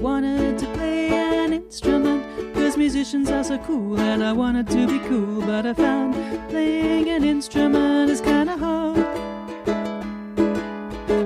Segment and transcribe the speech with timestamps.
[0.00, 4.98] wanted to play an instrument, cause musicians are so cool, and I wanted to be
[5.00, 6.14] cool, but I found
[6.48, 8.98] playing an instrument is kinda hard.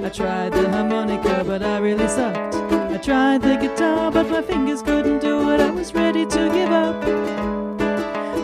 [0.04, 2.56] I tried the harmonica, but I really sucked.
[2.94, 6.72] I tried the guitar, but my fingers couldn't do it, I was ready to give
[6.72, 7.00] up.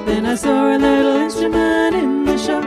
[0.07, 2.65] Then I saw a little instrument in the shop.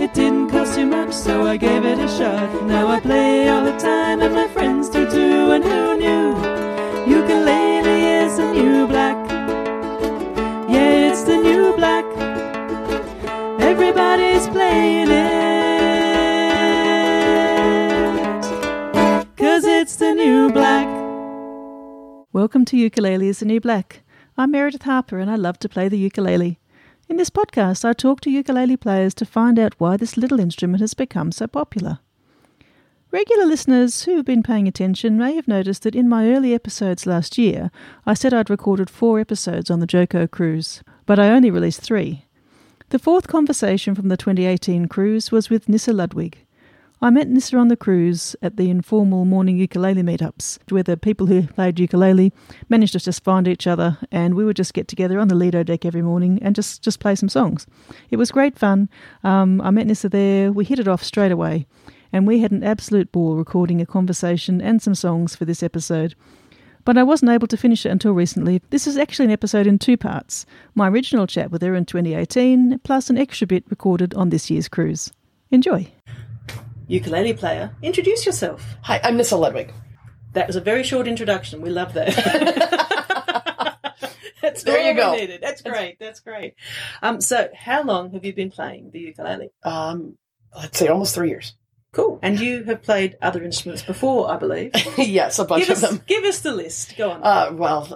[0.00, 2.64] It didn't cost too much, so I gave it a shot.
[2.64, 5.52] Now I play all the time, and my friends do too.
[5.52, 6.62] And who knew?
[22.42, 24.02] Welcome to Ukulele is the New Black.
[24.36, 26.58] I'm Meredith Harper and I love to play the ukulele.
[27.08, 30.80] In this podcast, I talk to ukulele players to find out why this little instrument
[30.80, 32.00] has become so popular.
[33.12, 37.38] Regular listeners who've been paying attention may have noticed that in my early episodes last
[37.38, 37.70] year,
[38.06, 42.24] I said I'd recorded four episodes on the JoCo cruise, but I only released three.
[42.88, 46.44] The fourth conversation from the 2018 cruise was with Nissa Ludwig.
[47.04, 51.26] I met Nissa on the cruise at the informal morning ukulele meetups, where the people
[51.26, 52.32] who played ukulele
[52.68, 55.64] managed to just find each other, and we would just get together on the Lido
[55.64, 57.66] deck every morning and just, just play some songs.
[58.12, 58.88] It was great fun.
[59.24, 60.52] Um, I met Nissa there.
[60.52, 61.66] We hit it off straight away,
[62.12, 66.14] and we had an absolute ball recording a conversation and some songs for this episode.
[66.84, 68.62] But I wasn't able to finish it until recently.
[68.70, 72.78] This is actually an episode in two parts my original chat with her in 2018,
[72.84, 75.10] plus an extra bit recorded on this year's cruise.
[75.50, 75.90] Enjoy
[76.92, 78.76] ukulele player, introduce yourself.
[78.82, 79.72] Hi, I'm Nissa Ludwig.
[80.34, 81.62] That was a very short introduction.
[81.62, 82.14] We love that.
[84.42, 85.12] That's There you go.
[85.14, 85.40] Needed.
[85.40, 85.98] That's great.
[85.98, 86.54] That's great.
[87.00, 89.50] Um, so, how long have you been playing the ukulele?
[89.62, 90.18] Um,
[90.54, 91.54] let's say almost three years.
[91.92, 92.18] Cool.
[92.22, 94.72] And you have played other instruments before, I believe.
[94.98, 96.02] yes, a bunch give of us, them.
[96.06, 96.96] give us the list.
[96.96, 97.22] Go on.
[97.22, 97.86] Uh, well,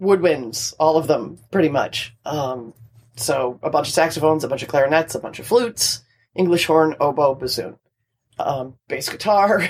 [0.00, 2.14] woodwinds, all of them, pretty much.
[2.24, 2.72] Um,
[3.16, 6.02] so a bunch of saxophones, a bunch of clarinets, a bunch of flutes,
[6.34, 7.78] English horn, oboe, bassoon,
[8.38, 9.68] um, bass guitar,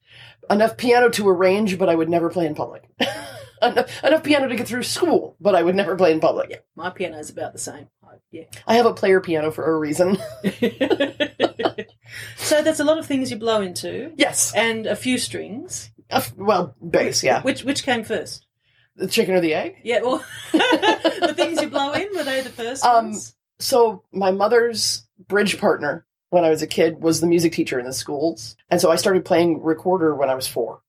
[0.50, 2.88] enough piano to arrange, but I would never play in public.
[3.62, 6.64] enough, enough piano to get through school, but I would never play in public.
[6.74, 7.88] My piano is about the same.
[8.04, 8.44] I- Yeah.
[8.66, 10.16] I have a player piano for a reason.
[12.36, 14.52] so there's a lot of things you blow into, yes.
[14.54, 15.90] and a few strings.
[16.10, 17.42] Uh, well, bass, yeah.
[17.42, 18.46] Which which came first?
[18.96, 19.76] The chicken or the egg?
[19.84, 23.34] Yeah, well, the things you blow in were they the first Um, ones?
[23.58, 27.86] So my mother's bridge partner when I was a kid was the music teacher in
[27.86, 30.82] the schools, and so I started playing recorder when I was four.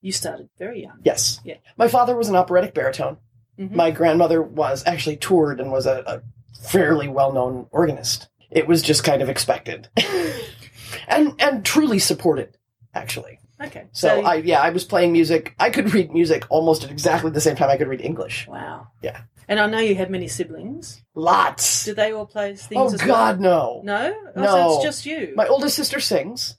[0.00, 0.98] You started very young.
[1.04, 1.40] Yes.
[1.44, 1.58] Yeah.
[1.76, 3.18] My father was an operatic baritone.
[3.58, 3.72] Mhm.
[3.72, 6.22] My grandmother was actually toured and was a, a
[6.58, 8.28] fairly well-known organist.
[8.50, 9.88] It was just kind of expected,
[11.06, 12.56] and and truly supported,
[12.94, 13.38] actually.
[13.66, 15.54] Okay, So, I yeah I was playing music.
[15.58, 18.46] I could read music almost at exactly the same time I could read English.
[18.48, 18.88] wow.
[19.02, 19.22] Yeah.
[19.48, 21.02] And I know you had many siblings.
[21.14, 21.84] Lots.
[21.84, 22.80] Did they all play things?
[22.80, 23.82] Oh as God, well?
[23.84, 24.12] no.
[24.12, 24.14] No.
[24.36, 24.46] Oh, No.
[24.46, 25.32] So it's just you.
[25.36, 26.56] My oldest sister sings,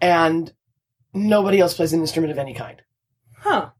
[0.00, 0.52] and
[1.12, 2.82] nobody else plays an instrument of any kind.
[3.38, 3.70] Huh.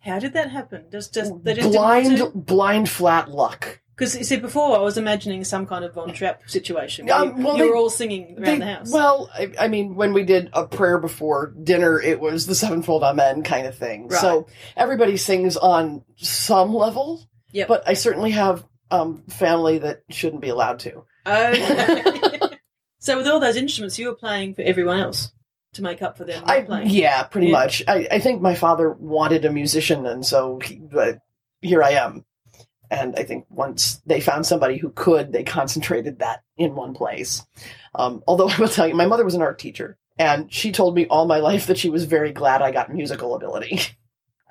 [0.00, 0.86] How did that happen?
[0.90, 3.80] Just, just they just blind, blind, flat luck.
[4.00, 7.04] Because you see, before I was imagining some kind of Von Trapp situation.
[7.04, 8.90] Where Um, you, well, you were all singing around They- the house.
[8.90, 13.02] Well, I, I mean, when we did a prayer before dinner, it was the sevenfold
[13.02, 14.08] amen kind of thing.
[14.08, 14.18] Right.
[14.18, 17.22] So everybody sings on some level,
[17.52, 17.68] Yep.
[17.68, 21.04] but I certainly have um, family that shouldn't be allowed to.
[21.26, 22.40] Okay.
[23.00, 25.30] so with all those instruments, you were playing for everyone else
[25.74, 26.88] to make up for them I, playing.
[26.88, 27.52] yeah, pretty Yeah.
[27.52, 27.82] much.
[27.86, 30.80] I, I think my father wanted a musician, and so he,
[31.60, 32.24] here I am.
[32.90, 37.46] And I think once they found somebody who could, they concentrated that in one place.
[37.94, 40.94] Um, although I will tell you, my mother was an art teacher, and she told
[40.94, 43.80] me all my life that she was very glad I got musical ability.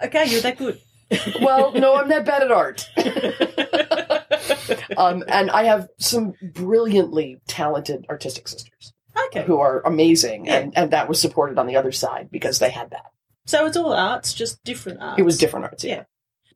[0.02, 0.80] Okay, you're that good.
[1.42, 2.88] well, no, I'm that bad at art.
[4.98, 8.94] um, and I have some brilliantly talented artistic sisters
[9.26, 9.44] okay.
[9.44, 10.58] who are amazing, Yeah.
[10.58, 13.06] and, and that was supported on the other side because they had that.
[13.46, 15.20] So it's all arts, just different arts.
[15.20, 15.84] It was different arts.
[15.84, 16.04] Yeah.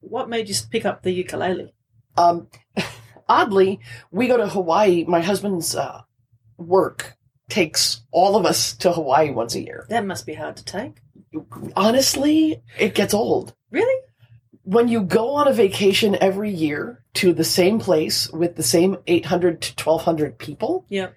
[0.03, 1.73] What made you pick up the ukulele?
[2.17, 2.47] Um,
[3.29, 3.79] oddly,
[4.11, 5.05] we go to Hawaii.
[5.07, 6.01] My husband's uh,
[6.57, 7.15] work
[7.49, 9.85] takes all of us to Hawaii once a year.
[9.89, 10.97] That must be hard to take.
[11.75, 13.53] Honestly, it gets old.
[13.71, 14.01] Really?
[14.63, 18.97] When you go on a vacation every year to the same place with the same
[19.07, 21.09] 800 to 1200 people, Yeah.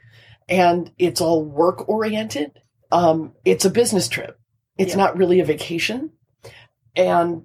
[0.48, 2.52] and it's all work oriented,
[2.90, 4.38] um, it's a business trip.
[4.78, 4.96] It's Yeah.
[4.98, 6.10] not really a vacation.
[6.96, 7.44] And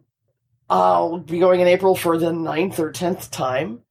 [0.72, 3.82] I'll be going in April for the ninth or tenth time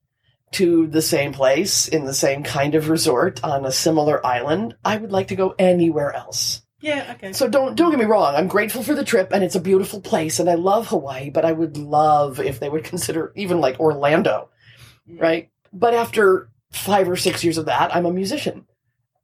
[0.53, 4.75] to the same place in the same kind of resort on a similar island.
[4.82, 6.62] I would like to go anywhere else.
[6.81, 7.35] Yeah, okay.
[7.35, 8.35] So don't don't get me wrong.
[8.35, 11.29] I'm grateful for the trip, and it's a beautiful place, and I love Hawaii.
[11.29, 14.49] But I would love if they would consider even like Orlando,
[15.06, 15.50] right?
[15.75, 18.65] But after five or six years of that, I'm a musician,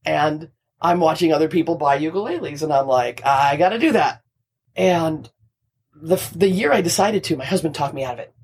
[0.05, 0.51] and
[0.83, 4.21] I'm watching other people buy ukuleles, and I'm like, I got to do that.
[4.77, 5.31] And
[6.03, 8.35] the the year I decided to, my husband talked me out of it,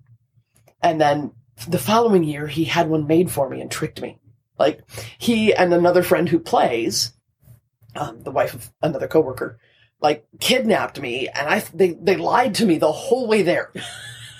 [0.82, 1.32] and then
[1.68, 4.18] the following year he had one made for me and tricked me.
[4.58, 4.80] Like
[5.18, 7.12] he and another friend who plays,
[7.94, 9.58] um, the wife of another coworker,
[10.00, 13.72] like kidnapped me, and I they they lied to me the whole way there.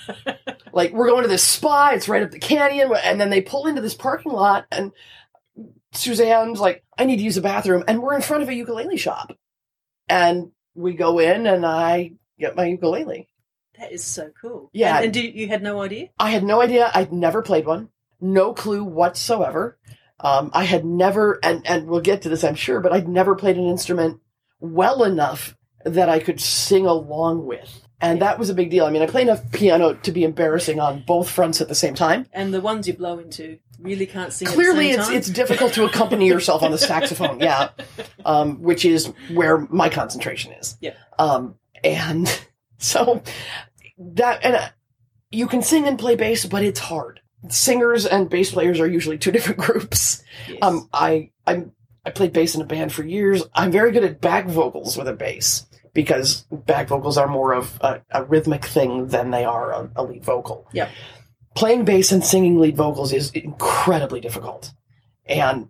[0.73, 3.67] like we're going to this spa, it's right up the canyon, and then they pull
[3.67, 4.91] into this parking lot, and
[5.93, 8.97] Suzanne's like, "I need to use a bathroom," and we're in front of a ukulele
[8.97, 9.31] shop,
[10.09, 13.27] and we go in, and I get my ukulele.
[13.79, 14.69] That is so cool.
[14.73, 14.97] Yeah.
[14.97, 16.09] And, and do, you had no idea?
[16.19, 16.91] I had no idea.
[16.93, 17.89] I'd never played one.
[18.21, 19.77] No clue whatsoever.
[20.19, 23.35] Um, I had never, and, and we'll get to this, I'm sure, but I'd never
[23.35, 24.21] played an instrument
[24.59, 27.81] well enough that I could sing along with.
[27.99, 28.85] And that was a big deal.
[28.85, 31.95] I mean, I play enough piano to be embarrassing on both fronts at the same
[31.95, 32.27] time.
[32.33, 34.47] And the ones you blow into really can't sing.
[34.47, 37.69] Clearly, it's same it's difficult to accompany yourself on the saxophone, yeah,
[38.25, 40.77] um, which is where my concentration is.
[40.81, 40.95] Yeah.
[41.17, 42.27] Um, and
[42.77, 43.21] so
[43.97, 44.69] that and uh,
[45.31, 47.19] you can sing and play bass, but it's hard.
[47.49, 50.23] Singers and bass players are usually two different groups.
[50.47, 50.59] Yes.
[50.61, 51.71] Um, I I'm
[52.05, 53.43] I played bass in a band for years.
[53.53, 57.77] I'm very good at back vocals with a bass because back vocals are more of
[57.81, 60.67] a, a rhythmic thing than they are a, a lead vocal.
[60.73, 60.89] Yep.
[61.55, 64.73] Playing bass and singing lead vocals is incredibly difficult,
[65.27, 65.69] and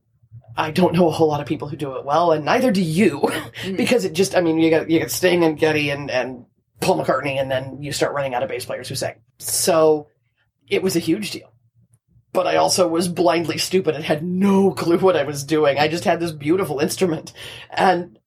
[0.56, 2.82] I don't know a whole lot of people who do it well, and neither do
[2.82, 3.78] you, Mhm.
[3.78, 6.46] because it just I mean you got you got Sting and Geddy and and
[6.82, 9.16] Paul McCartney, and then you start running out of bass players who sing.
[9.40, 10.08] So
[10.68, 11.52] it was a huge deal.
[12.34, 15.78] But I also was blindly stupid and had no clue what I was doing.
[15.78, 17.32] I just had this beautiful instrument.
[17.70, 18.18] And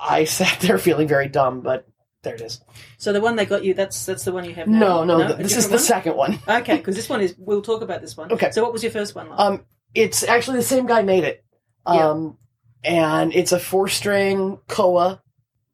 [0.00, 1.86] I sat there feeling very dumb, but
[2.22, 2.60] there it is.
[2.98, 5.04] so the one they got you, that's that's the one you have now.
[5.04, 5.78] No, no, th- A this is the one?
[5.80, 6.38] second one.
[6.48, 7.34] Okay, because this one is.
[7.38, 8.32] We'll talk about this one.
[8.32, 8.50] Okay.
[8.52, 9.38] So what was your first one like?
[9.38, 9.64] Um,
[9.94, 11.44] it's actually the same guy made it.
[11.86, 12.10] Yeah.
[12.10, 12.38] Um,
[12.84, 15.22] and it's a four string koa.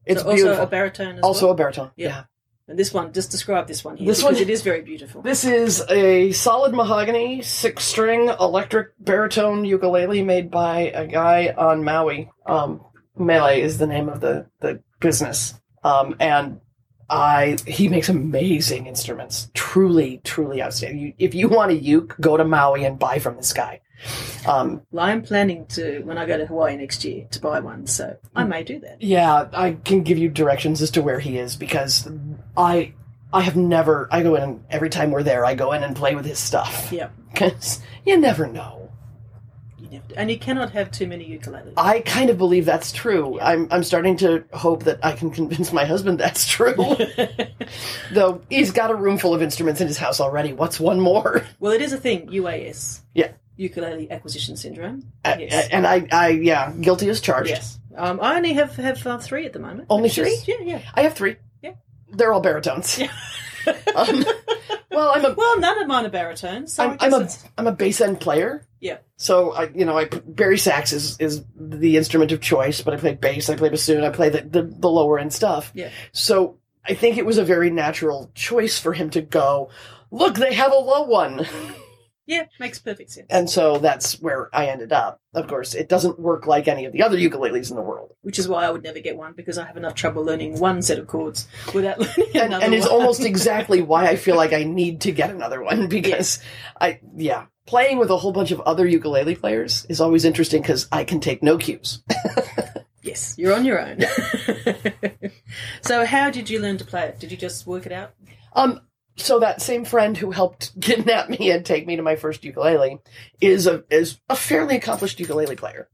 [0.04, 0.64] It's so also beautiful.
[0.64, 1.54] a baritone as also well.
[1.54, 1.90] a baritone.
[1.96, 2.08] Yeah.
[2.08, 2.24] yeah.
[2.68, 4.06] And this one, just describe this one here.
[4.06, 5.22] This one- it is very beautiful.
[5.22, 11.82] This is a solid mahogany six string electric baritone ukulele made by a guy on
[11.82, 12.30] Maui.
[12.44, 12.82] Um,
[13.16, 15.54] Mele is the name of the, the business.
[15.82, 16.60] Um, and
[17.08, 19.50] I he makes amazing instruments.
[19.54, 21.00] Truly, truly outstanding.
[21.00, 23.80] You, if you want a uke, go to Maui and buy from this guy.
[24.46, 27.86] Um, Well, I'm planning to when I go to Hawaii next year to buy one,
[27.86, 29.02] so I may do that.
[29.02, 32.08] yeah, I can give you directions as to where he is because
[32.56, 32.92] I
[33.32, 35.94] I have never I go in and every time we're there I go in and
[35.96, 36.90] play with his stuff.
[36.92, 38.90] Yeah, Because you never know.
[39.78, 41.74] you never and you cannot have too many ukuleles.
[41.76, 43.38] I kind of believe that's true.
[43.40, 46.74] I'm I'm starting to hope that I can convince my husband that's true.
[48.12, 50.52] Though he's got a room full of instruments in his house already.
[50.52, 51.44] What's one more?
[51.60, 52.28] well, it is a thing.
[52.28, 53.00] UAS.
[53.14, 53.32] Yeah.
[53.58, 55.02] Ukulele acquisition syndrome.
[55.24, 55.68] A- Yes.
[55.70, 57.50] And I I yeah, guilty as charged.
[57.50, 57.78] Yes.
[57.96, 59.86] Um, I only have have uh, three at the moment.
[59.90, 60.56] Only which is- three?
[60.60, 60.82] yeah, yeah.
[60.94, 61.36] I have three.
[61.62, 61.72] Yeah.
[62.10, 62.98] They're all baritones.
[62.98, 63.12] Yeah.
[63.96, 64.24] um,
[64.90, 66.72] well, I'm a Well, none of mine are baritones.
[66.72, 67.28] So I'm, I'm a
[67.58, 68.64] I'm a bass end player.
[68.80, 68.98] Yeah.
[69.16, 72.96] So I you know I bari sax is is the instrument of choice, but I
[72.96, 75.72] play bass, I play bassoon, I play the the, the lower end stuff.
[75.74, 75.90] Yeah.
[76.12, 79.68] So I think it was a very natural choice for him to go.
[80.10, 81.46] Look, they have a low one,
[82.28, 83.26] yeah, makes perfect sense.
[83.30, 85.20] and so that's where I ended up.
[85.34, 88.38] Of course, it doesn't work like any of the other ukuleles in the world, Which
[88.38, 90.98] is why I would never get one because I have enough trouble learning one set
[90.98, 94.62] of chords without learning and, another and it's almost exactly why I feel like I
[94.62, 96.38] need to get another one because
[96.80, 97.46] I yeah.
[97.66, 101.20] Playing with a whole bunch of other ukulele players is always interesting because I can
[101.20, 102.02] take no cues.
[103.02, 104.00] Yes, you're on your own.
[105.80, 107.18] so, how did you learn to play it?
[107.18, 108.12] Did you just work it out?
[108.52, 108.82] Um,
[109.18, 112.98] so that same friend who helped kidnap me and take me to my first ukulele
[113.40, 115.88] is a is a fairly accomplished ukulele player,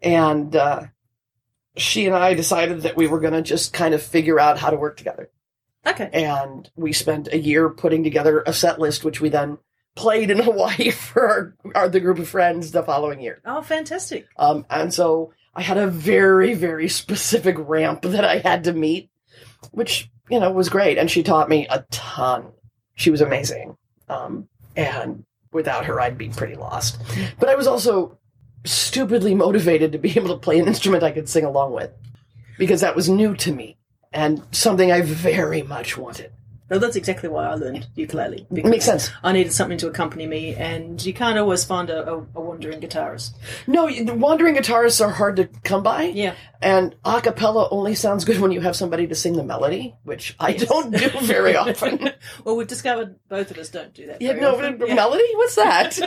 [0.00, 0.84] and uh,
[1.76, 4.70] she and I decided that we were going to just kind of figure out how
[4.70, 5.30] to work together,
[5.86, 6.08] Okay.
[6.12, 9.58] and we spent a year putting together a set list, which we then
[9.94, 13.40] played in Hawaii for our, our the group of friends the following year.
[13.44, 14.26] Oh, fantastic.
[14.38, 19.10] Um, and so I had a very, very specific ramp that I had to meet,
[19.70, 20.98] which, you know, was great.
[20.98, 22.46] And she taught me a ton.
[22.94, 23.76] She was amazing.
[24.08, 27.00] Um, and without her, I'd be pretty lost.
[27.38, 28.18] But I was also
[28.64, 31.90] stupidly motivated to be able to play an instrument I could sing along with
[32.58, 33.76] because that was new to me
[34.12, 36.32] and something I very much wanted.
[36.72, 38.46] So that's exactly why I learned ukulele.
[38.50, 39.10] It makes sense.
[39.22, 42.80] I needed something to accompany me, and you can't always find a, a, a wandering
[42.80, 43.32] guitarist.
[43.66, 46.04] No, wandering guitarists are hard to come by.
[46.04, 46.34] Yeah.
[46.62, 50.34] And a cappella only sounds good when you have somebody to sing the melody, which
[50.40, 52.10] I don't do very often.
[52.44, 54.22] Well, we've discovered both of us don't do that.
[54.22, 54.94] yeah, very no, Yeah.
[54.94, 55.24] melody?
[55.34, 55.98] What's that?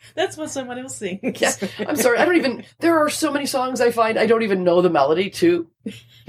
[0.14, 1.40] That's what someone else sings.
[1.40, 1.52] yeah,
[1.86, 2.18] I'm sorry.
[2.18, 2.64] I don't even.
[2.78, 5.68] There are so many songs I find I don't even know the melody to.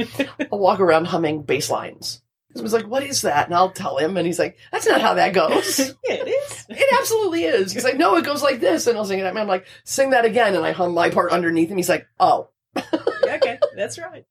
[0.51, 2.21] I'll walk around humming bass lines.
[2.53, 5.01] He was like, "What is that?" And I'll tell him, and he's like, "That's not
[5.01, 6.65] how that goes." yeah, it is.
[6.69, 7.71] It absolutely is.
[7.71, 9.25] He's like, "No, it goes like this," and I'll sing it.
[9.25, 11.77] And I'm like, "Sing that again," and I hum my part underneath him.
[11.77, 12.49] He's like, "Oh,
[13.23, 14.25] okay, that's right.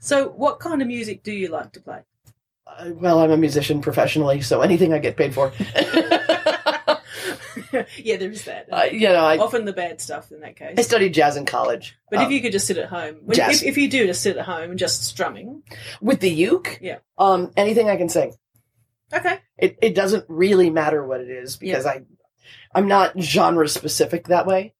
[0.00, 2.00] So, what kind of music do you like to play?
[2.66, 5.52] uh, well, I'm a musician professionally, so anything I get paid for."
[7.96, 8.66] yeah, there is that.
[8.72, 10.74] uh, you know, I, Often the bad stuff in that case.
[10.78, 11.96] I studied jazz in college.
[12.10, 13.62] But Um, if you could just sit at home, when, jazz.
[13.62, 15.62] if, if you do just sit at home and just strumming,
[16.00, 16.98] with the uke, Yeah.
[17.18, 18.34] um, anything I can sing.
[19.12, 22.02] okay, It it doesn't really matter what it is because I
[22.74, 24.74] I'm not genre specific that way.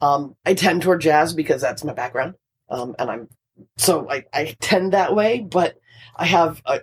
[0.00, 2.34] Um, I tend toward jazz because that's my background,
[2.68, 3.28] um, and I'm
[3.76, 5.40] so I, I tend that way.
[5.40, 5.76] But
[6.16, 6.80] I have a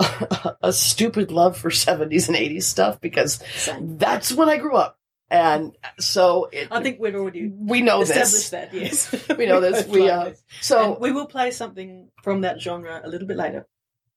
[0.62, 3.98] a stupid love for 70s and 80s stuff because same.
[3.98, 4.98] that's when I grew up,
[5.30, 8.50] and so it, I think we've already we know established this.
[8.50, 8.74] that.
[8.74, 9.86] Yes, We know this.
[9.88, 10.42] We uh, this.
[10.60, 13.66] so And we will play something from that genre a little bit later.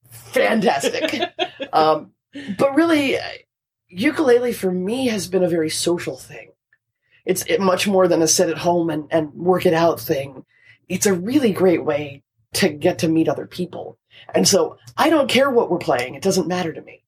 [0.10, 1.22] fantastic.
[1.74, 2.12] um,
[2.58, 3.22] but really, uh,
[3.88, 6.52] ukulele for me has been a very social thing.
[7.26, 10.46] It's it, much more than a sit at home and, and work it out thing.
[10.90, 12.24] It's a really great way
[12.56, 13.98] to get to meet other people.
[14.34, 16.16] And so I don't care what we're playing.
[16.16, 17.04] It doesn't matter to me.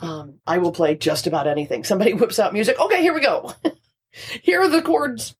[0.00, 1.84] Um, I will play just about anything.
[1.84, 2.78] Somebody whips out music.
[2.80, 3.52] Okay, here we go.
[4.42, 5.36] here are the chords.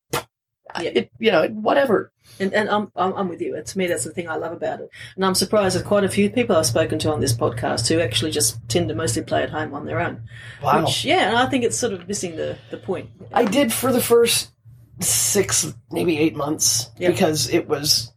[0.79, 0.91] Yeah.
[0.95, 2.13] It, you know, whatever.
[2.39, 3.57] And, and I'm, I'm, I'm with you.
[3.57, 4.89] And to me, that's the thing I love about it.
[5.17, 7.99] And I'm surprised that quite a few people I've spoken to on this podcast who
[8.01, 10.23] actually just tend to mostly play at home on their own.
[10.63, 10.85] Wow.
[10.85, 13.11] Which, yeah, and I think it's sort of missing the, the point.
[13.33, 14.53] I did for the first
[15.01, 17.11] six, maybe eight months Yeah.
[17.11, 18.13] because it was,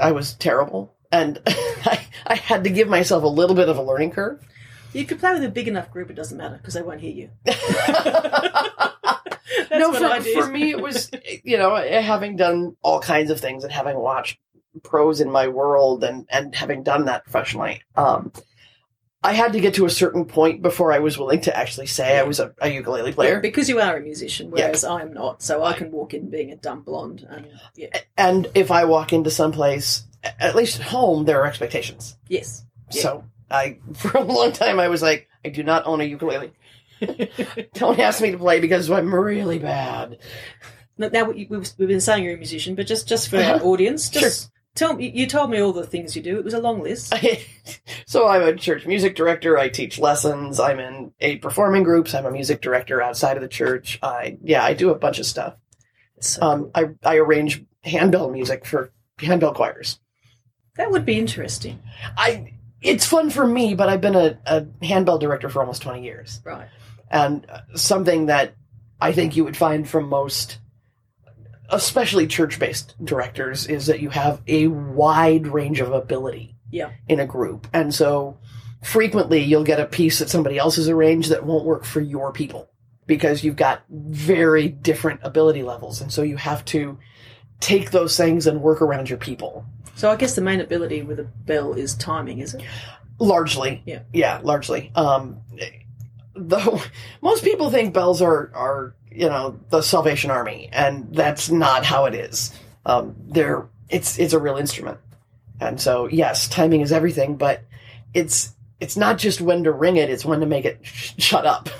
[0.00, 0.94] I was terrible.
[1.12, 4.40] And I, I had to give myself a little bit of a learning curve.
[4.92, 7.12] You could play with a big enough group, it doesn't matter because they won't hear
[7.12, 7.30] you.
[7.44, 7.60] That's
[9.72, 10.34] no, what for, I did.
[10.34, 11.10] for me, it was,
[11.42, 14.38] you know, having done all kinds of things and having watched
[14.82, 18.32] pros in my world and, and having done that professionally, um,
[19.22, 22.18] I had to get to a certain point before I was willing to actually say
[22.18, 23.40] I was a, a ukulele Yeah, player.
[23.40, 26.56] because you are a musician, whereas I'm not, so I can walk in being a
[26.56, 27.88] dumb blonde, and yeah,
[28.18, 30.04] And if I walk into someplace,
[30.38, 32.16] at least at home, there are expectations.
[32.28, 32.64] yes.
[32.90, 36.52] So I, for a long time, I was like, I do not own a ukulele.
[37.74, 40.18] Don't ask me to play because I'm really bad.
[40.96, 43.56] Now, now we- we've, we've been saying you're a musician, but just just for our
[43.56, 43.64] Uh-huh.
[43.66, 45.10] audience, just tell me.
[45.10, 46.38] You told me all the things you do.
[46.38, 47.12] It was a long list.
[48.06, 49.58] so I'm a church music director.
[49.58, 50.60] I teach lessons.
[50.60, 52.14] I'm in eight performing groups.
[52.14, 53.98] I'm a music director outside of the church.
[54.02, 55.54] I yeah, I do a bunch of stuff.
[56.20, 59.98] So Um, I I arrange handbell music for handbell choirs.
[60.76, 61.80] That would be interesting,
[62.16, 62.52] I
[62.82, 66.40] it's fun for me, but I've been a, a handbell director for almost twenty years.
[66.44, 66.68] right?
[67.10, 68.54] and something that
[69.00, 70.58] I think you would find from most,
[71.70, 76.90] especially church-based directors, is that you have a wide range of ability Yeah.
[77.08, 78.38] in a group, and so
[78.82, 82.32] frequently you'll get a piece that somebody else has arranged that won't work for your
[82.32, 82.68] people
[83.06, 86.98] because you've got very different ability levels, and so you have to
[87.64, 89.64] take those things and work around your people.
[89.96, 92.62] So I guess the main ability with a bell is timing, is it?
[93.18, 94.00] Largely, Yeah.
[94.12, 94.90] yeah, largely.
[94.94, 95.40] Um,
[96.34, 96.80] though
[97.22, 102.04] most people think bells are are you know the Salvation Army, and that's not how
[102.06, 102.52] it is.
[102.86, 104.98] Um, they're it's it's a real instrument,
[105.60, 107.62] and so yes, timing is everything, but
[108.12, 111.46] it's it's not just when to ring it; it's when to make it sh- shut
[111.46, 111.68] up.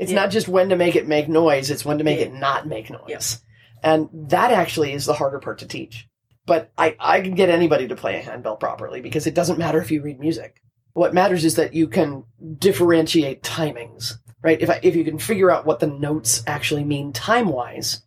[0.00, 0.20] It's Yeah.
[0.20, 2.26] not just when to make it make noise; it's when to make Yeah.
[2.26, 3.00] it not make noise.
[3.08, 3.42] Yes.
[3.82, 6.08] And that actually is the harder part to teach.
[6.46, 9.80] But I, I can get anybody to play a handbell properly because it doesn't matter
[9.80, 10.62] if you read music.
[10.94, 12.24] What matters is that you can
[12.58, 14.60] differentiate timings, right?
[14.60, 18.02] If I, if you can figure out what the notes actually mean time wise,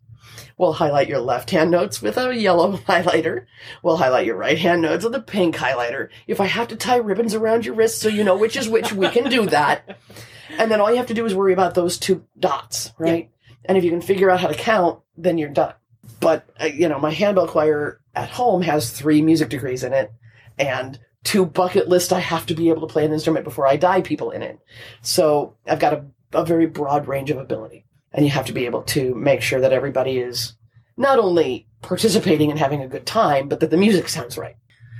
[0.57, 3.45] we'll highlight your left hand notes with a yellow highlighter.
[3.83, 6.09] We'll highlight your right hand notes with a pink highlighter.
[6.27, 8.91] If I have to tie ribbons around your wrists so you know which is which,
[8.91, 9.99] we can do that.
[10.57, 13.30] And then all you have to do is worry about those two dots, right?
[13.65, 15.73] And if you can figure out how to count, then you're done.
[16.19, 20.11] But, uh, you know, my handbell choir at home has three music degrees in it
[20.57, 23.77] and two bucket list I have to be able to play an instrument before I
[23.77, 24.59] die people in it.
[25.01, 27.85] So I've got a, a very broad range of ability.
[28.13, 30.53] And you have to be able to make sure that everybody is
[30.97, 34.55] not only participating and having a good time, but that the music sounds right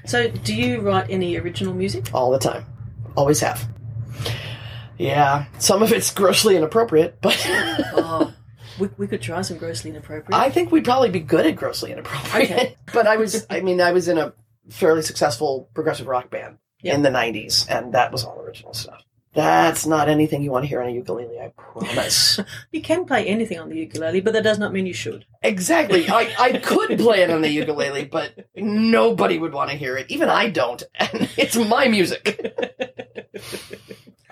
[0.06, 2.14] So do you write any original music?
[2.14, 2.66] all the time.
[3.18, 3.68] Always have.
[4.98, 8.34] Yeah, some of it's grossly inappropriate, but Oh,
[8.80, 10.40] we, we could try some grossly inappropriate.
[10.40, 12.52] I think we'd probably be good at grossly inappropriate.
[12.52, 12.78] Okay.
[12.94, 14.34] but I was, I mean, I was in a
[14.70, 16.96] fairly successful progressive rock band Yeah.
[16.96, 19.04] in the 90s, and that was all original stuff.
[19.34, 22.38] That's not anything you want to hear on a ukulele, I promise.
[22.74, 25.26] you can play anything on the ukulele, but that does not mean you should.
[25.42, 26.10] exactly.
[26.10, 30.08] I, I could play it on the ukulele, but nobody would want to hear it.
[30.10, 30.84] Even I don't.
[30.96, 32.44] And it's my music.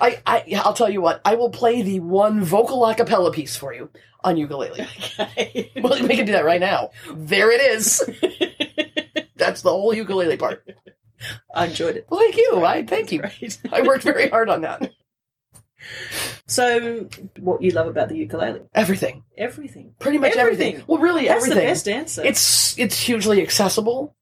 [0.01, 3.55] I, I, I'll tell you what, I will play the one vocal a cappella piece
[3.55, 3.89] for you
[4.23, 4.85] on ukulele.
[5.19, 5.71] Okay.
[5.81, 6.91] Well, we can do that right now.
[7.13, 7.99] There it is.
[9.35, 10.65] That's the whole ukulele part.
[11.53, 12.07] I enjoyed it.
[12.09, 12.65] Well, thank you.
[12.65, 13.21] I thank you.
[13.71, 14.91] I worked very hard on that.
[16.47, 17.07] So,
[17.39, 18.61] what you love about the ukulele?
[18.73, 19.93] Everything, Everything.
[19.99, 20.67] pretty much everything.
[20.75, 20.85] Everything.
[20.88, 21.63] Well, really That's everything.
[21.63, 22.23] the best answer.
[22.23, 24.15] It's it's hugely accessible.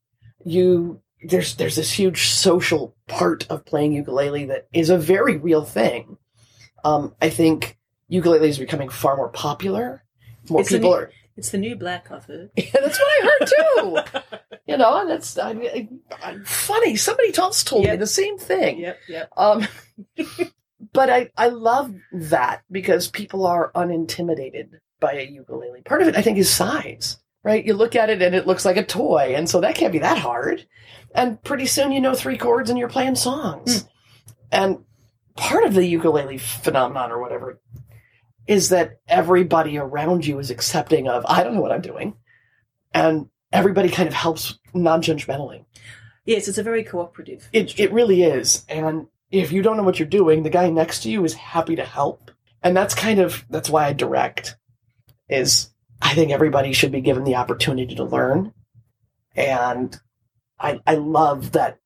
[0.46, 5.64] You there's there's this huge social part of playing ukulele that is a very real
[5.64, 6.18] thing.
[6.84, 7.77] Um, I think
[8.08, 10.04] ukulele is becoming far more popular.
[10.50, 11.12] More It's people new- are.
[11.36, 12.28] it's the new black, I've.
[12.56, 13.50] Yeah, that's what I heard
[14.14, 14.38] too.
[14.68, 15.88] you know, and that's I, I,
[16.24, 16.96] I- funny.
[16.96, 18.80] Somebody else told me the same thing.
[18.80, 19.30] Yep, yep.
[19.38, 19.68] Um,
[20.94, 25.82] but I, I love that because people are unintimidated by a ukulele.
[25.82, 27.64] Part of it, I think, is size, right?
[27.66, 30.00] You look at it and it looks like a toy, and so that can't be
[30.00, 30.66] that hard.
[31.14, 33.88] And pretty soon you know three chords and you're playing songs.
[34.52, 34.80] And
[35.36, 37.60] part of the ukulele phenomenon or whatever
[38.48, 42.16] is that everybody around you is accepting of, I don't know what I'm doing.
[42.94, 45.66] And everybody kind of helps non judgmentally.
[46.26, 47.48] Yes, it's a very cooperative.
[47.54, 48.66] It, it really is.
[48.68, 51.76] And if you don't know what you're doing, the guy next to you is happy
[51.76, 52.32] to help.
[52.64, 54.58] And that's kind of, that's why I direct
[55.30, 55.70] is
[56.02, 58.54] I think everybody should be given the opportunity to learn.
[59.36, 59.98] And
[60.60, 61.80] I, I love that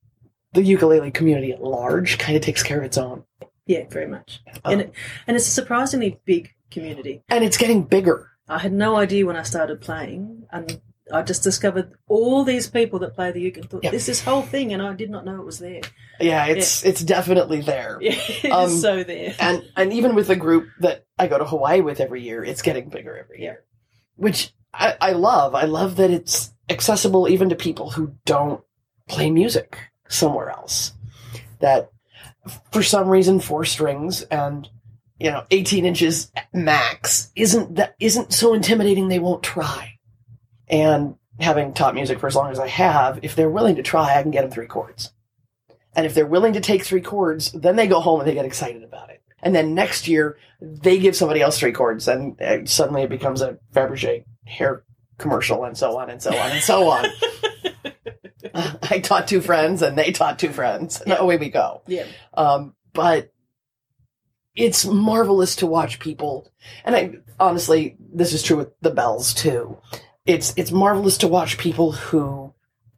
[0.54, 3.24] the ukulele community at large kind of takes care of its own.
[3.66, 4.42] Yeah, very much.
[4.66, 4.94] Um, and, it,
[5.28, 7.24] and it's a surprisingly big community.
[7.30, 8.30] and it's getting bigger.
[8.50, 10.82] I had no idea when I started playing, and
[11.14, 13.68] I just discovered all these people that play the ukulele.
[13.70, 13.92] Thought, Yeah.
[13.92, 15.82] This this whole thing, and I did not know it was there.
[16.20, 17.98] Yeah, it's, it's definitely there.
[18.02, 19.36] Yeah, it's Um, so there.
[19.40, 22.62] and and even with the group that I go to Hawaii with every year, it's
[22.62, 23.64] getting bigger every year,
[24.16, 25.56] which I, I love.
[25.56, 28.62] I love that it's accessible even to people who don't
[29.08, 30.94] play music somewhere else.
[31.60, 31.90] That
[32.72, 34.68] for some reason four strings and
[35.20, 39.98] you know 18 inches max isn't that isn't so intimidating they won't try.
[40.68, 44.18] And having taught music for as long as I have, if they're willing to try,
[44.18, 45.12] I can get them three chords.
[45.96, 48.46] And if they're willing to take three chords, then they go home and they get
[48.46, 49.22] excited about it.
[49.44, 53.42] And then next year, they give somebody else three chords, and uh, suddenly it becomes
[53.42, 54.84] a Fabergé hair
[55.18, 57.06] commercial, and so on and so on and so on.
[58.90, 61.18] I taught two friends, and they taught two friends, and Yeah.
[61.18, 61.82] away we go.
[61.88, 63.32] yeah, Um, but
[64.56, 66.52] it's marvelous to watch people,
[66.84, 69.78] and I honestly, this is true with the bells too.
[70.26, 72.54] It's it's marvelous to watch people who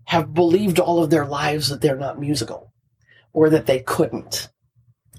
[0.05, 2.73] have believed all of their lives that they're not musical,
[3.33, 4.49] or that they couldn't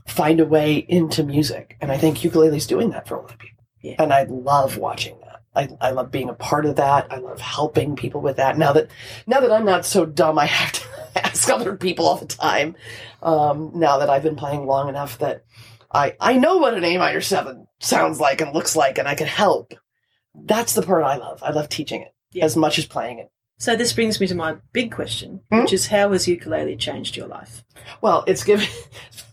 [0.07, 1.77] find a way into music.
[1.81, 3.65] And I think ukulele's doing that for a lot of people.
[3.81, 3.95] Yeah.
[3.99, 5.24] And I love watching that.
[5.57, 7.07] I, I love being a part of that.
[7.13, 8.59] I love helping people with that.
[8.59, 8.89] Now that
[9.27, 10.83] now that I'm not so dumb, I have to
[11.25, 12.75] ask other people all the time.
[13.23, 15.45] Um, now that I've been playing long enough that
[15.93, 19.15] I I know what an A minor seven sounds like and looks like, and I
[19.15, 19.75] can help.
[20.35, 21.43] That's the part I love.
[21.43, 22.45] I love teaching it Yeah.
[22.45, 23.31] as much as playing it.
[23.65, 25.61] So this brings me to my big question, Hmm?
[25.61, 27.65] which is how has ukulele changed your life?
[28.03, 28.67] Well, it's given.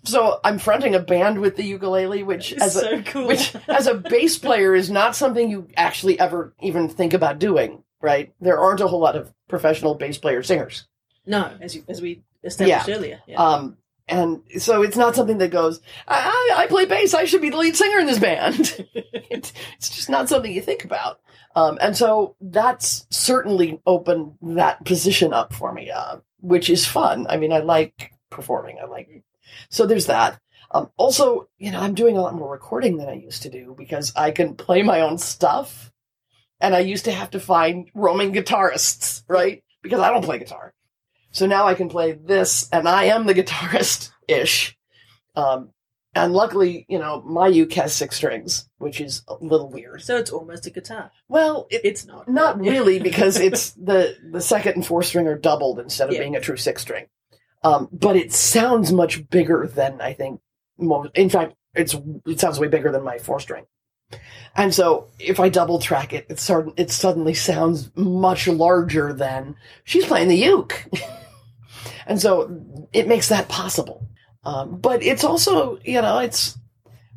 [0.03, 3.27] So I'm fronting a band with the ukulele, which as a cool.
[3.27, 7.83] which as a bass player is not something you actually ever even think about doing.
[8.01, 8.33] Right?
[8.41, 10.87] There aren't a whole lot of professional bass player singers.
[11.25, 13.19] no, as you, as we established earlier.
[13.27, 13.35] Yeah.
[13.35, 17.41] Um, and so it's not something that goes, I, I, I play bass, I should
[17.41, 18.87] be the lead singer in this band.
[18.95, 21.19] it's, it's just not something you think about.
[21.55, 27.27] Um, and so that's certainly opened that position up for me, uh, which is fun.
[27.29, 28.77] I mean, I like performing.
[28.79, 29.23] I like,
[29.69, 30.39] so there's that.
[30.71, 33.75] Um, also, you know, I'm doing a lot more recording than I used to do
[33.77, 35.91] because I can play my own stuff.
[36.61, 39.63] And I used to have to find roaming guitarists, right?
[39.81, 40.73] Because I don't play guitar.
[41.31, 44.77] So now I can play this, and I am the guitarist ish.
[45.35, 45.71] Um,
[46.13, 50.02] and luckily, you know, my uke has six strings, which is a little weird.
[50.02, 51.12] so it's almost a guitar.
[51.30, 52.28] Well, it, It's not.
[52.28, 52.71] not Yeah.
[52.71, 56.21] really because it's the the second and fourth string are doubled instead of Yeah.
[56.21, 57.06] being a true six string.
[57.63, 60.41] Um, but it sounds much bigger than I think
[60.78, 61.12] most.
[61.15, 61.95] In fact, it's
[62.26, 63.65] it sounds way bigger than my four string.
[64.56, 69.56] And so if I double track it, it sort it suddenly sounds much larger than
[69.86, 70.86] she's playing the uke.
[72.08, 72.50] and so
[72.91, 74.08] it makes that possible.
[74.43, 76.58] Um, but it's also, you know, it's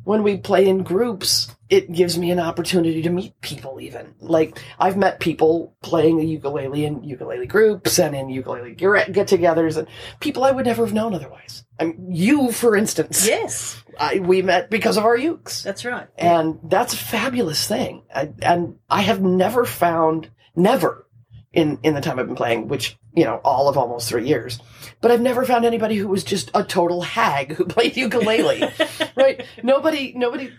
[0.03, 4.13] when we play in groups, it gives me an opportunity to meet people even.
[4.19, 9.77] Like, I've met people playing the ukulele in ukulele groups and in ukulele get togethers
[9.77, 9.87] and
[10.19, 11.65] people I would never have known otherwise.
[11.79, 13.27] I mean, you, for instance.
[13.27, 13.83] Yes.
[13.99, 15.63] I, we met because of our ukes.
[15.63, 16.07] That's right.
[16.17, 18.03] And that's a fabulous thing.
[18.13, 21.07] I, and I have never found, never
[21.51, 24.59] in, in the time I've been playing, which, you know, all of almost three years,
[25.05, 28.63] but I've never found anybody who was just a total hag who played ukulele,
[29.15, 29.45] right?
[29.61, 30.49] Nobody, nobody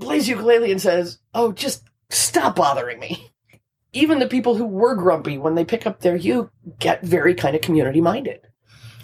[0.00, 3.30] plays ukulele and says, "Oh, just stop bothering me."
[3.92, 7.54] Even the people who were grumpy when they pick up their uke get very kind
[7.54, 8.40] of community minded.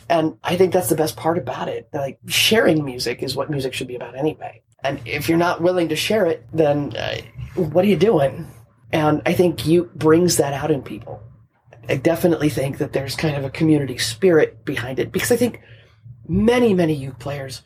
[0.09, 1.89] And I think that's the best part about it.
[1.93, 4.63] Like sharing music is what music should be about anyway.
[4.83, 7.19] And if you're not willing to share it, then uh,
[7.55, 8.49] what are you doing?
[8.91, 11.23] And I think uke brings that out in people.
[11.89, 15.61] I definitely think that there's kind of a community spirit behind it because I think
[16.29, 17.63] many, many uke players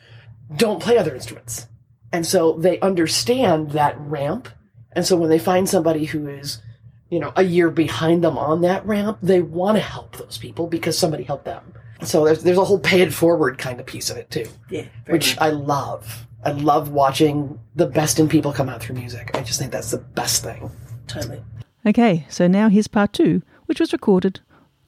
[0.55, 1.67] don't play other instruments.
[2.11, 4.49] And so they understand that ramp.
[4.93, 6.61] And so when they find somebody who is,
[7.09, 10.67] you know, a year behind them on that ramp, they want to help those people
[10.67, 11.73] because somebody helped them.
[12.03, 14.45] So there's there's a whole pay it forward kind of piece of it too.
[14.69, 14.85] Yeah.
[15.07, 15.41] Which much.
[15.41, 16.27] I love.
[16.43, 19.31] I love watching the best in people come out through music.
[19.33, 20.71] I just think that's the best thing.
[21.07, 21.41] Totally.
[21.85, 24.39] Okay, so now here's part two, which was recorded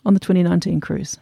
[0.05, 1.17] on the 2019 cruise.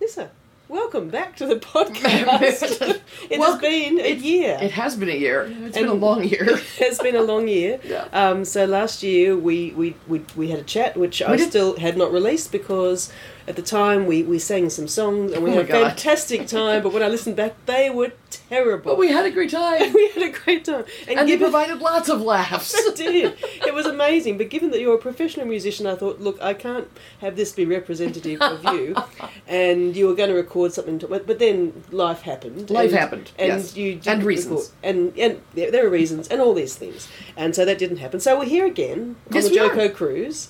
[0.00, 0.30] Nissa,
[0.68, 3.00] welcome back to the podcast.
[3.30, 4.58] it Well, has been a year.
[4.60, 5.42] It has been a year.
[5.64, 6.46] It's been a long year.
[6.78, 7.78] it's been a long year.
[7.84, 8.06] Yeah.
[8.12, 11.48] Um, so last year we, we, we, we had a chat, which I did.
[11.50, 13.12] still had not released because
[13.48, 15.86] at the time we, we sang some songs and we Oh had a God.
[15.88, 16.82] fantastic time.
[16.82, 18.12] But when I listened back, they were
[18.48, 18.92] terrible.
[18.92, 19.92] But we had a great time.
[19.94, 20.84] we had a great time.
[21.08, 22.74] and they given- provided lots of laughs.
[22.74, 23.34] it did.
[23.66, 24.36] It was amazing.
[24.38, 26.88] But given that you're a professional musician, I thought, look, I can't
[27.20, 28.96] have this be representative of you.
[29.46, 32.70] And you were going to record something, to, but, but then life happened.
[32.70, 33.76] Life and- happened, and yes.
[33.76, 34.60] you didn't And reasons.
[34.60, 37.96] record- and and there, there are reasons, and all these things, and so that didn't
[37.98, 38.20] happen.
[38.20, 39.70] So we're here again on Yes, the we are.
[39.70, 40.48] JoCo cruise,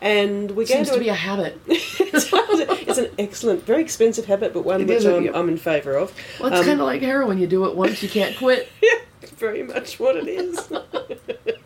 [0.00, 1.58] and we're going to be a habit.
[1.66, 6.14] it's an excellent, very expensive habit, but one It which I'm, I'm in favour of.
[6.38, 7.38] Well, it's Um, kind of like heroin.
[7.38, 8.68] You do it once, you can't quit.
[8.82, 10.72] Yeah, very much what it is.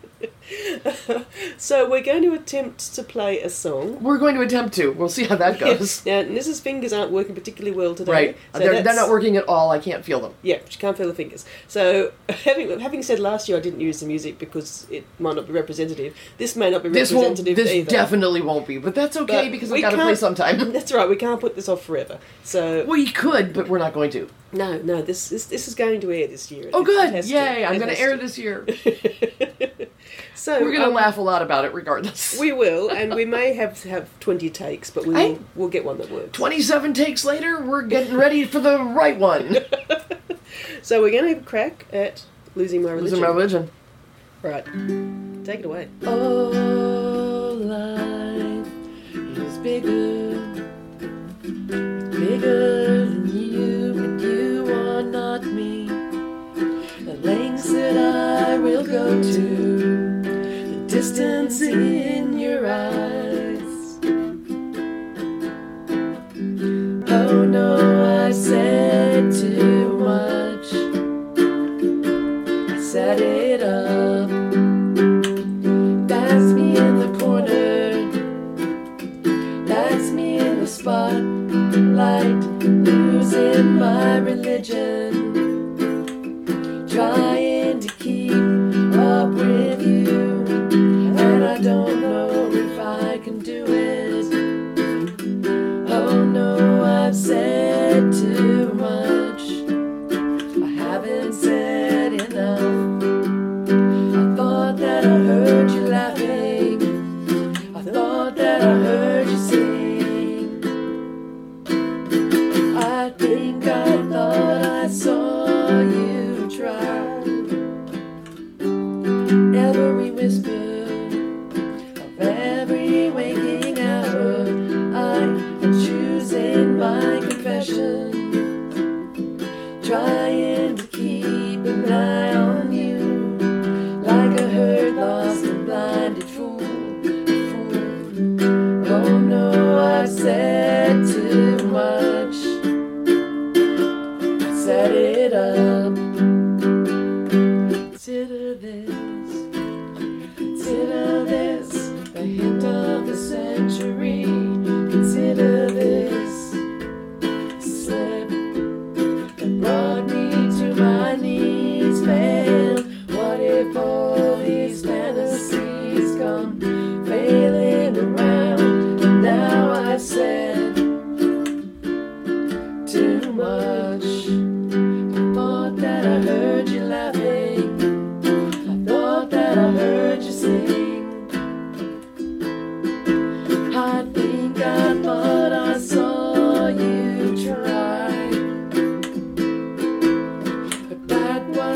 [1.57, 4.01] so we're going to attempt to play a song.
[4.01, 4.91] We're going to attempt to.
[4.91, 6.05] We'll see how that goes.
[6.05, 8.11] Now, Niz's fingers aren't working particularly well today.
[8.11, 8.37] Right.
[8.53, 9.71] so they're, they're not working at all.
[9.71, 10.33] I can't feel them.
[10.41, 11.45] Yeah, she can't feel the fingers.
[11.67, 15.47] So, having having said last year I didn't use the music because it might not
[15.47, 16.15] be representative.
[16.37, 17.89] This may not be This representative This either.
[17.89, 18.77] definitely won't be.
[18.77, 20.71] But that's okay But because we I've got to play sometime.
[20.73, 21.07] That's right.
[21.09, 22.19] We can't put this off forever.
[22.43, 24.29] So we could, but we're not going to.
[24.51, 25.01] no, no.
[25.01, 26.69] This this, this is going to air this year.
[26.73, 27.11] Oh, good!
[27.11, 27.33] has to.
[27.33, 27.65] Yay!
[27.65, 28.65] I'm going to air this year.
[30.35, 32.37] So We're going to um, laugh a lot about it, regardless.
[32.39, 35.97] We will, and we may have have twenty takes, but we will, we'll get one
[35.97, 36.37] that works.
[36.37, 39.57] 27 takes later, we're getting ready for the right one.
[40.81, 42.23] So we're going to have a crack at
[42.55, 43.19] losing my religion.
[43.19, 43.71] Losing my religion.
[44.43, 44.63] Right,
[45.43, 45.89] take it away.
[46.03, 48.67] Oh, life
[49.37, 50.37] is bigger,
[52.11, 55.87] bigger than you, and you are not me.
[57.03, 60.04] The lengths that I will go to, the
[61.05, 63.99] distance in your eyes.
[67.07, 69.84] Oh no, I said too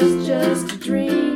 [0.01, 1.28] was just a dream.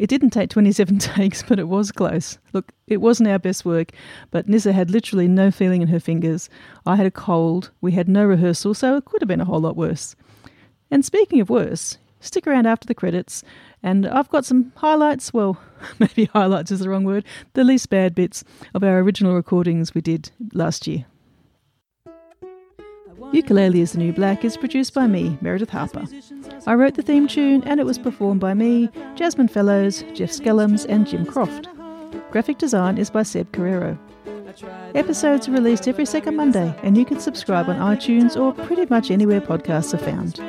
[0.00, 2.38] It didn't take 27 takes, but it was close.
[2.54, 3.92] Look, it wasn't our best work,
[4.30, 6.48] but Nissa had literally no feeling in her fingers.
[6.86, 9.60] I had a cold, we had no rehearsal, so it could have been a whole
[9.60, 10.16] lot worse.
[10.90, 13.44] And speaking of worse, stick around after the credits,
[13.82, 15.60] and I've got some highlights well,
[15.98, 18.42] maybe highlights is the wrong word the least bad bits
[18.74, 21.04] of our original recordings we did last year.
[23.32, 26.04] Ukulele is the New Black is produced by me, Meredith Harper.
[26.66, 30.84] I wrote the theme tune and it was performed by me, Jasmine Fellows, Jeff Skellums,
[30.88, 31.68] and Jim Croft.
[32.30, 33.98] Graphic design is by Seb Carrero.
[34.94, 39.10] Episodes are released every second Monday, and you can subscribe on iTunes or pretty much
[39.10, 40.40] anywhere podcasts are found.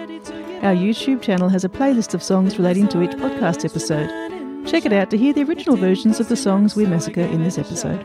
[0.64, 4.10] Our YouTube channel has a playlist of songs relating to each podcast episode.
[4.68, 7.58] Check it out to hear the original versions of the songs we massacre in this
[7.58, 8.04] episode.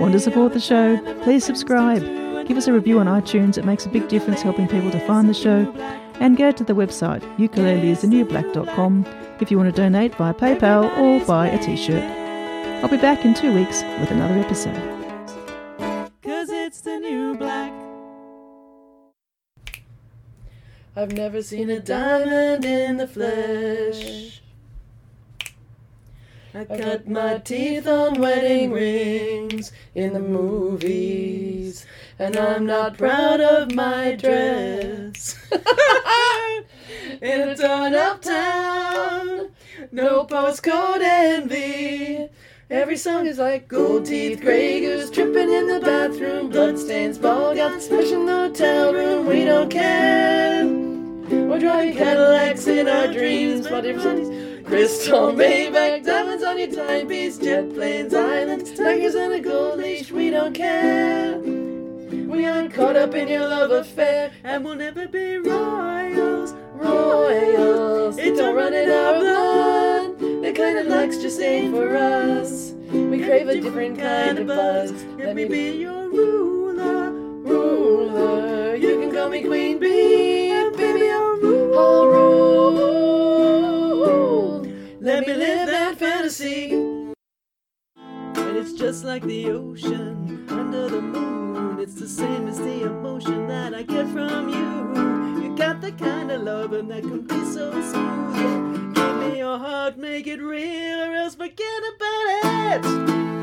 [0.00, 0.98] Want to support the show?
[1.22, 2.19] Please subscribe.
[2.50, 5.28] Give us a review on iTunes, it makes a big difference helping people to find
[5.28, 5.72] the show.
[6.18, 9.06] And go to the website ukuleleisthenewblack.com
[9.40, 12.02] if you want to donate via PayPal or buy a t shirt.
[12.82, 14.74] I'll be back in two weeks with another episode.
[16.22, 17.72] Cause it's the new black.
[20.96, 24.39] I've never seen a diamond in the flesh.
[26.52, 31.86] I cut my teeth on wedding rings in the movies,
[32.18, 35.38] and I'm not proud of my dress.
[37.22, 39.50] in a torn up town,
[39.92, 42.28] no postcode envy.
[42.68, 47.86] Every song is like gold teeth, Grey Goose tripping in the bathroom, bloodstains, ball gowns,
[47.86, 49.26] smashing the hotel room.
[49.26, 50.66] We don't care.
[50.66, 57.74] We're driving Cadillacs in our dreams, but somebody's crystal Maybach, diamonds on your timepiece, jet
[57.74, 60.12] planes, islands, tigers and a gold leash.
[60.12, 61.38] We don't care.
[61.38, 68.16] We aren't caught up in your love affair, and we'll never be royals, royals.
[68.16, 70.18] It don't run in our blood.
[70.20, 72.70] The kind of luck's just ain't for us.
[72.92, 74.92] We crave a different kind of buzz.
[75.18, 78.76] Let me be your ruler, ruler.
[78.76, 81.10] You can call me Queen Bee, baby.
[81.10, 82.99] I'll rule, I'll rule.
[85.02, 86.72] Let me live that fantasy.
[86.72, 87.16] And
[88.36, 91.80] it's just like the ocean under the moon.
[91.80, 95.42] It's the same as the emotion that I get from you.
[95.42, 98.94] You got the kind of loving that can be so smooth.
[98.94, 103.39] Give me your heart, make it real, or else forget about it.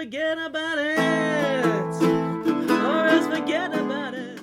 [0.00, 2.02] Forget about it.
[2.70, 4.40] Or else forget about it.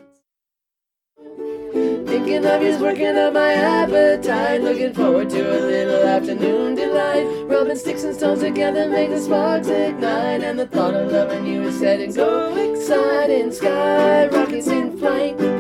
[2.08, 4.62] Thinking of you's working up my appetite.
[4.62, 7.26] Looking forward to a little afternoon delight.
[7.48, 10.44] Rubbing sticks and stones together make the sparks ignite.
[10.44, 13.52] And the thought of loving you is setting go exciting.
[13.52, 15.57] Sky rockets in flight.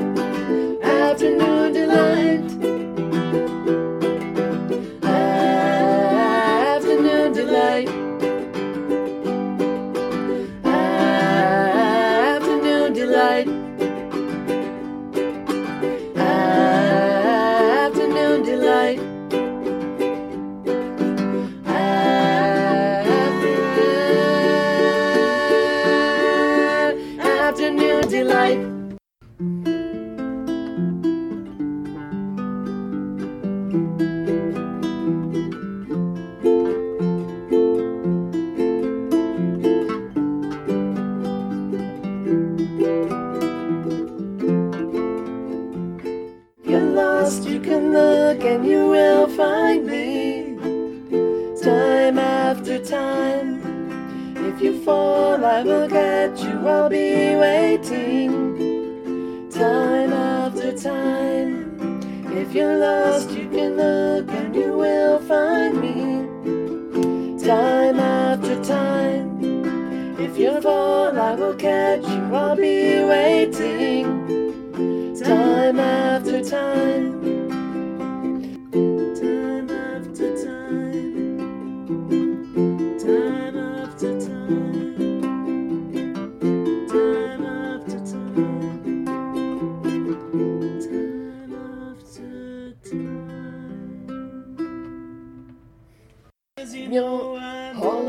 [33.69, 34.16] You're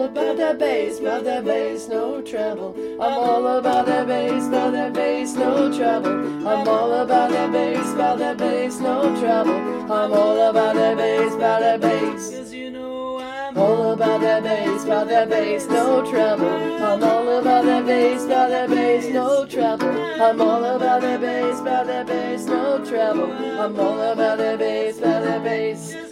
[0.08, 2.74] about that bass, about that bass, no trouble.
[2.94, 6.48] I'm all about that bass, about that bass, no trouble.
[6.48, 9.52] I'm all about that bass, about that bass, no trouble.
[9.92, 12.30] I'm all about that bass, about that bass.
[12.30, 16.48] Cause you know I'm all about that bass, about that bass, no trouble.
[16.48, 19.88] I'm all about that bass, about that bass, no trouble.
[19.88, 23.30] I'm all about that bass, about that bass, no trouble.
[23.32, 26.07] I'm all about that bass, about that bass.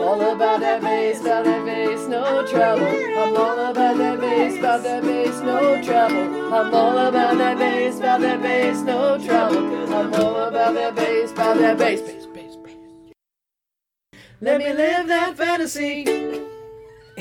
[0.00, 2.86] All about that bass, about that bass, no trouble.
[2.86, 6.54] I'm all about that bass, about that bass, no trouble.
[6.54, 9.94] I'm all about that bass, about that bass, no trouble.
[9.94, 12.76] I'm all about that bass, about that bass, bass, bass, bass.
[14.40, 16.04] Let me live that fantasy.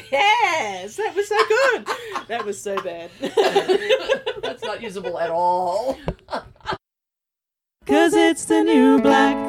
[0.10, 1.88] Yes, that was so good.
[2.30, 3.12] that was so bad.
[4.42, 6.00] That's not usable at all.
[7.86, 9.49] Cause it's the new black.